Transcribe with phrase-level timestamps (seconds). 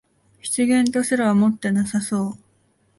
[0.41, 2.37] 失言とすら思ってなさそう